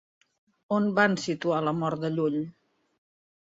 On 0.77 0.87
van 0.99 1.17
situar 1.25 1.59
la 1.67 1.75
mort 1.83 2.03
de 2.07 2.11
Llull? 2.17 2.41